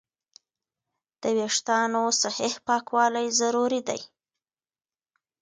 [1.21, 4.01] د وېښتیانو صحیح پاکوالی ضروري دی.